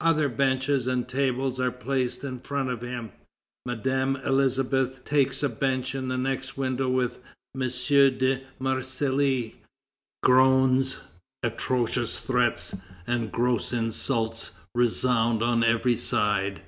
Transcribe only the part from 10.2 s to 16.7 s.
Groans, atrocious threats, and gross insults resound on every side.